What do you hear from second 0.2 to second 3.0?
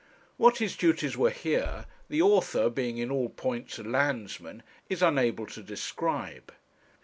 What his duties were here, the author, being